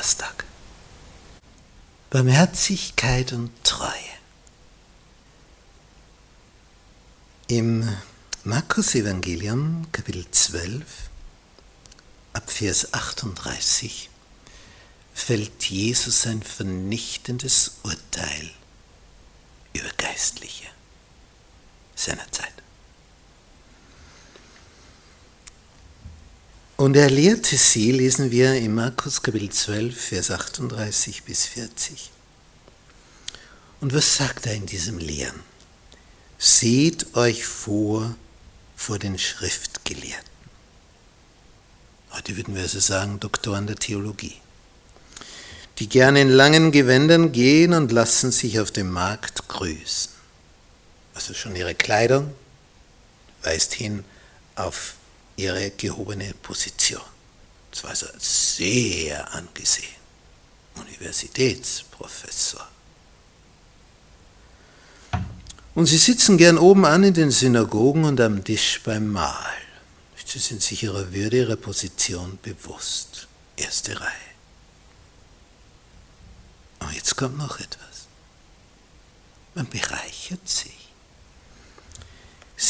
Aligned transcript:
Donnerstag. 0.00 0.46
Barmherzigkeit 2.08 3.34
und 3.34 3.52
Treue. 3.64 3.90
Im 7.48 7.86
Markus 8.44 8.94
Evangelium 8.94 9.92
Kapitel 9.92 10.24
12 10.30 10.82
ab 12.32 12.50
Vers 12.50 12.94
38 12.94 14.08
fällt 15.12 15.64
Jesus 15.64 16.26
ein 16.26 16.42
vernichtendes 16.42 17.72
Urteil 17.82 18.50
über 19.74 19.90
Geistliche 19.98 20.68
seiner 21.94 22.32
Zeit. 22.32 22.49
Und 26.80 26.96
er 26.96 27.10
lehrte 27.10 27.58
sie, 27.58 27.92
lesen 27.92 28.30
wir 28.30 28.54
in 28.54 28.74
Markus 28.74 29.20
Kapitel 29.20 29.50
12, 29.50 30.00
Vers 30.00 30.30
38 30.30 31.24
bis 31.24 31.44
40. 31.44 32.10
Und 33.82 33.92
was 33.92 34.16
sagt 34.16 34.46
er 34.46 34.54
in 34.54 34.64
diesem 34.64 34.96
Lehren? 34.96 35.42
Seht 36.38 37.14
euch 37.16 37.44
vor 37.44 38.14
vor 38.76 38.98
den 38.98 39.18
Schriftgelehrten. 39.18 40.24
Heute 42.12 42.38
würden 42.38 42.54
wir 42.54 42.62
also 42.62 42.80
sagen 42.80 43.20
Doktoren 43.20 43.66
der 43.66 43.76
Theologie, 43.76 44.36
die 45.80 45.86
gerne 45.86 46.22
in 46.22 46.30
langen 46.30 46.72
Gewändern 46.72 47.32
gehen 47.32 47.74
und 47.74 47.92
lassen 47.92 48.32
sich 48.32 48.58
auf 48.58 48.70
dem 48.70 48.90
Markt 48.90 49.48
grüßen. 49.48 50.12
Also 51.12 51.34
schon 51.34 51.54
ihre 51.56 51.74
Kleidung 51.74 52.32
weist 53.42 53.74
hin 53.74 54.02
auf 54.56 54.94
ihre 55.42 55.70
gehobene 55.70 56.34
Position. 56.42 57.02
Das 57.70 57.82
war 57.82 57.90
also 57.90 58.06
sehr 58.18 59.32
angesehen. 59.32 60.00
Universitätsprofessor. 60.76 62.66
Und 65.74 65.86
sie 65.86 65.98
sitzen 65.98 66.36
gern 66.36 66.58
oben 66.58 66.84
an 66.84 67.04
in 67.04 67.14
den 67.14 67.30
Synagogen 67.30 68.04
und 68.04 68.20
am 68.20 68.42
Tisch 68.44 68.80
beim 68.84 69.06
Mahl. 69.08 69.54
Sie 70.26 70.38
sind 70.38 70.62
sich 70.62 70.82
ihrer 70.84 71.12
Würde, 71.12 71.38
ihrer 71.38 71.56
Position 71.56 72.38
bewusst. 72.42 73.26
Erste 73.56 74.00
Reihe. 74.00 74.30
Aber 76.78 76.92
jetzt 76.92 77.16
kommt 77.16 77.36
noch 77.36 77.58
etwas. 77.58 78.06
Man 79.54 79.68
bereichert 79.68 80.48
sich. 80.48 80.79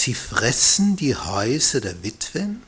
Sie 0.02 0.14
fressen 0.14 0.96
die 0.96 1.14
Häuser 1.14 1.82
der 1.82 2.02
Witwen 2.02 2.62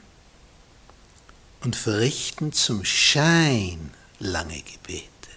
und 1.62 1.74
verrichten 1.74 2.52
zum 2.52 2.84
Schein 2.84 3.94
lange 4.18 4.60
Gebete, 4.60 5.30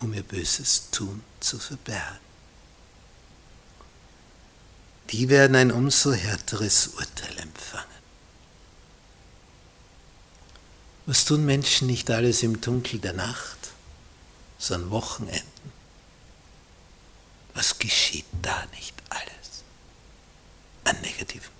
um 0.00 0.12
ihr 0.12 0.24
böses 0.24 0.90
Tun 0.90 1.22
zu 1.38 1.60
verbergen. 1.60 2.18
Die 5.10 5.28
werden 5.28 5.54
ein 5.54 5.70
umso 5.70 6.12
härteres 6.12 6.88
Urteil 6.98 7.38
empfangen. 7.38 7.86
Was 11.06 11.26
tun 11.26 11.44
Menschen 11.44 11.86
nicht 11.86 12.10
alles 12.10 12.42
im 12.42 12.60
Dunkel 12.60 12.98
der 12.98 13.12
Nacht, 13.12 13.70
so 14.58 14.74
an 14.74 14.90
Wochenenden? 14.90 15.70
Was 17.54 17.78
geschieht 17.78 18.26
da 18.42 18.66
nicht 18.74 18.96
alles? 19.10 19.36
an 20.86 21.00
Negativen. 21.02 21.50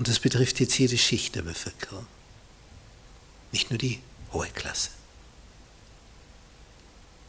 Und 0.00 0.08
das 0.08 0.18
betrifft 0.18 0.60
jetzt 0.60 0.78
jede 0.78 0.96
Schicht 0.96 1.34
der 1.34 1.42
Bevölkerung, 1.42 2.06
nicht 3.52 3.68
nur 3.68 3.76
die 3.76 4.00
hohe 4.32 4.48
Klasse. 4.48 4.88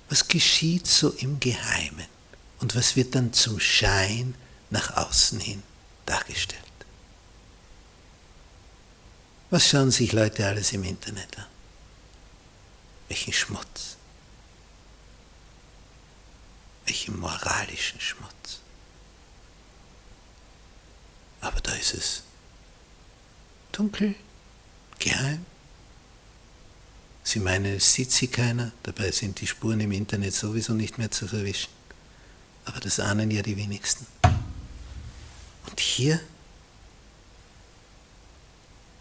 Was 0.07 0.29
geschieht 0.29 0.87
so 0.87 1.09
im 1.09 1.41
Geheimen 1.41 2.05
und 2.61 2.73
was 2.73 2.95
wird 2.95 3.13
dann 3.13 3.33
zum 3.33 3.59
Schein 3.59 4.35
nach 4.69 4.95
außen 4.95 5.41
hin 5.41 5.61
dargestellt? 6.05 6.63
Was 9.49 9.67
schauen 9.67 9.91
sich 9.91 10.13
Leute 10.13 10.47
alles 10.47 10.71
im 10.71 10.85
Internet 10.85 11.39
an? 11.39 11.47
Welchen 13.09 13.33
Schmutz? 13.33 13.97
Welchen 16.85 17.19
moralischen 17.19 17.99
Schmutz? 17.99 18.61
Aber 21.41 21.59
da 21.59 21.73
ist 21.73 21.95
es 21.95 22.23
dunkel, 23.71 24.15
geheim. 24.99 25.45
Sie 27.23 27.39
meinen, 27.39 27.75
es 27.75 27.93
sieht 27.93 28.11
sie 28.11 28.27
keiner, 28.27 28.71
dabei 28.83 29.11
sind 29.11 29.41
die 29.41 29.47
Spuren 29.47 29.79
im 29.79 29.91
Internet 29.91 30.33
sowieso 30.33 30.73
nicht 30.73 30.97
mehr 30.97 31.11
zu 31.11 31.27
verwischen. 31.27 31.69
Aber 32.65 32.79
das 32.79 32.99
ahnen 32.99 33.31
ja 33.31 33.41
die 33.41 33.57
wenigsten. 33.57 34.05
Und 35.69 35.79
hier 35.79 36.19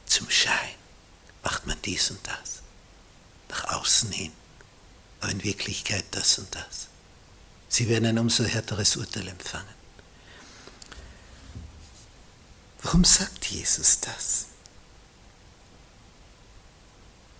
zum 0.07 0.29
Schein 0.29 0.75
macht 1.43 1.67
man 1.67 1.81
dies 1.83 2.11
und 2.11 2.21
das. 2.27 2.63
Nach 3.49 3.77
außen 3.77 4.11
hin. 4.13 4.33
Aber 5.21 5.33
in 5.33 5.45
Wirklichkeit 5.45 6.05
das 6.11 6.39
und 6.39 6.55
das. 6.55 6.89
Sie 7.69 7.89
werden 7.89 8.07
ein 8.07 8.19
umso 8.19 8.45
härteres 8.45 8.97
Urteil 8.97 9.29
empfangen. 9.29 9.81
Warum 12.83 13.05
sagt 13.05 13.47
Jesus 13.47 14.01
das? 14.01 14.47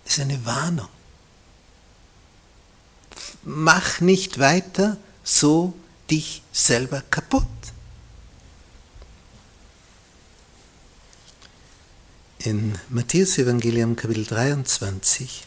ist 0.11 0.19
eine 0.19 0.45
Warnung. 0.45 0.89
Mach 3.43 4.01
nicht 4.01 4.39
weiter 4.39 4.97
so 5.23 5.73
dich 6.09 6.43
selber 6.51 7.01
kaputt. 7.09 7.47
In 12.39 12.77
Matthäus 12.89 13.37
Evangelium 13.37 13.95
Kapitel 13.95 14.25
23 14.25 15.45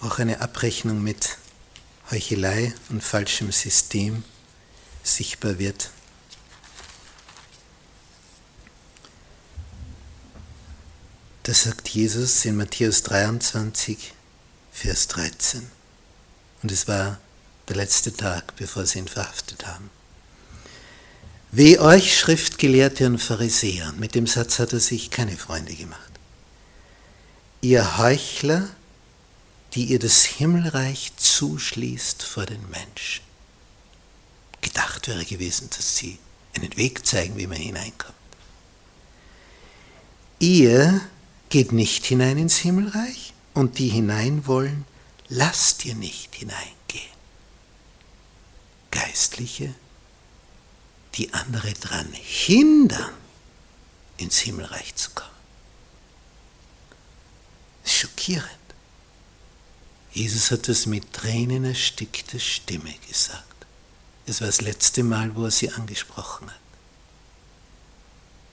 auch 0.00 0.18
eine 0.18 0.42
Abrechnung 0.42 1.02
mit 1.02 1.38
Heuchelei 2.10 2.74
und 2.90 3.02
falschem 3.02 3.52
System 3.52 4.22
sichtbar 5.02 5.58
wird. 5.58 5.90
Das 11.46 11.62
sagt 11.62 11.88
Jesus 11.90 12.44
in 12.44 12.56
Matthäus 12.56 13.04
23, 13.04 14.12
Vers 14.72 15.06
13. 15.06 15.64
Und 16.60 16.72
es 16.72 16.88
war 16.88 17.20
der 17.68 17.76
letzte 17.76 18.12
Tag, 18.12 18.56
bevor 18.56 18.84
sie 18.84 18.98
ihn 18.98 19.06
verhaftet 19.06 19.64
haben. 19.64 19.88
Weh 21.52 21.78
euch, 21.78 22.18
Schriftgelehrte 22.18 23.06
und 23.06 23.18
Pharisäer. 23.18 23.92
Mit 23.92 24.16
dem 24.16 24.26
Satz 24.26 24.58
hat 24.58 24.72
er 24.72 24.80
sich 24.80 25.12
keine 25.12 25.36
Freunde 25.36 25.72
gemacht. 25.76 26.10
Ihr 27.60 27.96
Heuchler, 27.96 28.68
die 29.74 29.84
ihr 29.84 30.00
das 30.00 30.24
Himmelreich 30.24 31.12
zuschließt 31.16 32.24
vor 32.24 32.46
den 32.46 32.68
Menschen. 32.70 33.22
Gedacht 34.62 35.06
wäre 35.06 35.24
gewesen, 35.24 35.70
dass 35.76 35.96
sie 35.96 36.18
einen 36.56 36.76
Weg 36.76 37.06
zeigen, 37.06 37.36
wie 37.36 37.46
man 37.46 37.58
hineinkommt. 37.58 38.14
Ihr, 40.40 41.02
geht 41.48 41.72
nicht 41.72 42.04
hinein 42.04 42.38
ins 42.38 42.56
Himmelreich 42.58 43.34
und 43.54 43.78
die 43.78 43.88
hinein 43.88 44.46
wollen, 44.46 44.84
lasst 45.28 45.84
ihr 45.84 45.94
nicht 45.94 46.34
hineingehen. 46.34 47.16
Geistliche, 48.90 49.74
die 51.14 51.32
andere 51.32 51.72
daran 51.74 52.12
hindern, 52.12 53.12
ins 54.16 54.38
Himmelreich 54.38 54.94
zu 54.94 55.10
kommen. 55.10 55.30
Das 57.82 57.92
ist 57.92 57.98
schockierend. 57.98 58.50
Jesus 60.12 60.50
hat 60.50 60.68
das 60.68 60.86
mit 60.86 61.12
Tränen 61.12 61.64
erstickter 61.64 62.38
Stimme 62.38 62.94
gesagt. 63.06 63.66
Es 64.26 64.40
war 64.40 64.46
das 64.46 64.62
letzte 64.62 65.02
Mal, 65.02 65.36
wo 65.36 65.44
er 65.44 65.50
sie 65.50 65.70
angesprochen 65.70 66.50
hat. 66.50 66.60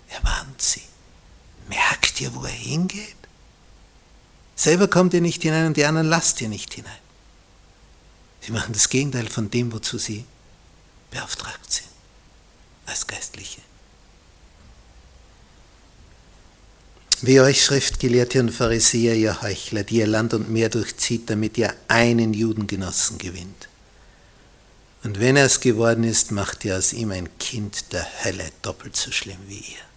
Er 0.10 0.24
warnt 0.24 0.62
sie. 0.62 0.84
Merkt 1.70 2.03
ihr, 2.22 2.34
wo 2.36 2.44
er 2.44 2.52
hingeht? 2.52 3.16
Selber 4.56 4.88
kommt 4.88 5.14
ihr 5.14 5.22
nicht 5.22 5.42
hinein 5.42 5.68
und 5.68 5.78
die 5.78 5.86
anderen 5.86 6.08
lasst 6.08 6.42
ihr 6.42 6.50
nicht 6.50 6.74
hinein. 6.74 6.92
Sie 8.42 8.52
machen 8.52 8.74
das 8.74 8.90
Gegenteil 8.90 9.28
von 9.28 9.50
dem, 9.50 9.72
wozu 9.72 9.98
sie 9.98 10.26
beauftragt 11.12 11.72
sind, 11.72 11.88
als 12.86 13.08
Geistliche. 13.08 13.62
Wie 17.22 17.40
euch 17.40 17.64
Schriftgelehrte 17.64 18.42
und 18.42 18.52
Pharisäer, 18.52 19.16
ihr 19.16 19.42
Heuchler, 19.42 19.84
die 19.84 20.00
ihr 20.00 20.08
Land 20.08 20.34
und 20.34 20.50
Meer 20.50 20.68
durchzieht, 20.68 21.30
damit 21.30 21.58
ihr 21.58 21.74
einen 21.88 22.34
Judengenossen 22.34 23.18
gewinnt. 23.18 23.70
Und 25.04 25.22
wenn 25.22 25.38
er 25.38 25.46
es 25.46 25.62
geworden 25.62 26.04
ist, 26.04 26.32
macht 26.32 26.66
ihr 26.66 26.78
aus 26.78 26.92
ihm 26.92 27.12
ein 27.12 27.38
Kind 27.38 27.94
der 27.94 28.06
Hölle 28.26 28.52
doppelt 28.62 28.98
so 28.98 29.12
schlimm 29.12 29.40
wie 29.48 29.60
ihr. 29.60 29.93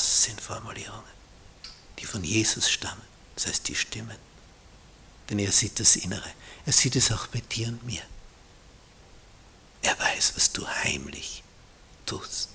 Das 0.00 0.22
sind 0.22 0.40
Formulierungen, 0.40 1.12
die 1.98 2.06
von 2.06 2.24
Jesus 2.24 2.70
stammen, 2.70 3.02
das 3.34 3.46
heißt 3.46 3.68
die 3.68 3.74
Stimmen. 3.74 4.16
Denn 5.28 5.38
er 5.38 5.52
sieht 5.52 5.78
das 5.78 5.94
Innere. 5.94 6.32
Er 6.64 6.72
sieht 6.72 6.96
es 6.96 7.12
auch 7.12 7.26
bei 7.26 7.40
dir 7.40 7.68
und 7.68 7.84
mir. 7.84 8.00
Er 9.82 9.98
weiß, 9.98 10.32
was 10.36 10.52
du 10.52 10.66
heimlich 10.66 11.42
tust 12.06 12.48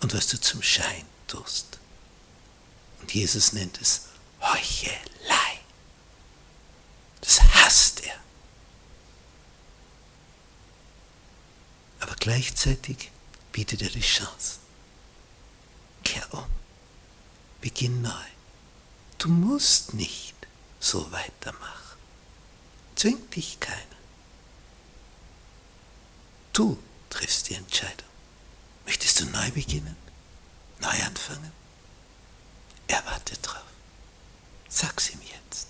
und 0.00 0.12
was 0.12 0.26
du 0.26 0.40
zum 0.40 0.60
Schein 0.60 1.06
tust. 1.28 1.78
Und 3.00 3.14
Jesus 3.14 3.52
nennt 3.52 3.80
es 3.80 4.08
Heuchelei. 4.40 5.60
Das 7.20 7.40
hasst 7.40 8.00
er. 8.00 8.16
Aber 12.00 12.16
gleichzeitig 12.16 13.12
bietet 13.52 13.82
er 13.82 13.90
die 13.90 14.00
Chance. 14.00 14.58
Beginn 17.62 18.02
neu. 18.02 18.10
Du 19.18 19.28
musst 19.28 19.94
nicht 19.94 20.34
so 20.80 21.10
weitermachen. 21.12 21.96
Zwing 22.96 23.30
dich 23.30 23.58
keiner. 23.60 23.78
Du 26.52 26.76
triffst 27.08 27.48
die 27.48 27.54
Entscheidung. 27.54 28.08
Möchtest 28.84 29.20
du 29.20 29.26
neu 29.26 29.50
beginnen? 29.52 29.96
Neu 30.80 31.02
anfangen? 31.06 31.52
Er 32.88 33.06
wartet 33.06 33.38
drauf. 33.42 33.62
Sag's 34.68 35.10
ihm 35.10 35.20
jetzt. 35.22 35.68